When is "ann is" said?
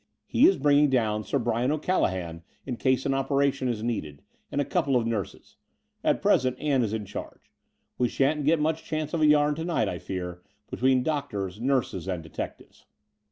6.59-6.91